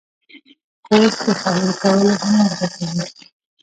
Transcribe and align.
کورس 0.85 1.15
د 1.25 1.27
خبرو 1.41 1.71
کولو 1.81 2.11
هنر 2.21 2.51
زده 2.59 2.67
کوي. 3.15 3.25